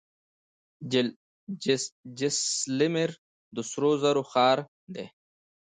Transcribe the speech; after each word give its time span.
جیسلمیر 2.19 3.11
د 3.55 3.57
سرو 3.69 3.91
زرو 4.01 4.23
ښار 4.31 4.57
دی. 4.95 5.05